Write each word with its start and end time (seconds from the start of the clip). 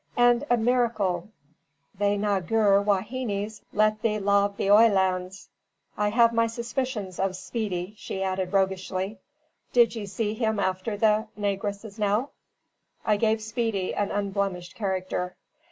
"And 0.17 0.47
a 0.49 0.57
miracle 0.57 1.29
they 1.93 2.17
naygur 2.17 2.83
waheenies 2.83 3.61
let 3.71 3.97
ye 4.03 4.17
lave 4.17 4.57
the 4.57 4.71
oilands. 4.71 5.47
I 5.95 6.09
have 6.09 6.33
my 6.33 6.47
suspicions 6.47 7.19
of 7.19 7.33
Shpeedy," 7.33 7.93
she 7.97 8.23
added, 8.23 8.51
roguishly. 8.51 9.19
"Did 9.73 9.93
ye 9.95 10.07
see 10.07 10.33
him 10.33 10.59
after 10.59 10.97
the 10.97 11.27
naygresses 11.37 11.99
now?" 11.99 12.31
I 13.05 13.15
gave 13.17 13.43
Speedy 13.43 13.93
an 13.93 14.09
unblemished 14.09 14.73
character. 14.73 15.35